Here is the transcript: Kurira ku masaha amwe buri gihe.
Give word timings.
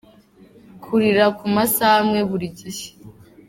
Kurira 0.83 1.25
ku 1.37 1.45
masaha 1.55 1.95
amwe 2.03 2.19
buri 2.29 2.47
gihe. 2.57 2.85